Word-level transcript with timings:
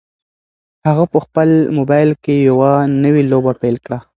هغه 0.87 1.03
په 1.11 1.17
خپل 1.25 1.49
موبایل 1.77 2.09
کې 2.23 2.35
یوه 2.49 2.71
نوې 3.03 3.23
لوبه 3.31 3.53
پیل 3.61 3.75
کړه. 3.85 3.97